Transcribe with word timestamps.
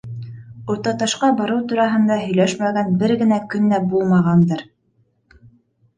Уртаташҡа 0.73 1.29
барыу 1.41 1.59
тураһында 1.73 2.17
һөйләшмәгән 2.23 2.91
бер 3.03 3.15
генә 3.23 3.41
көн 3.55 3.71
дә 3.75 3.83
булмағандыр. 3.93 4.65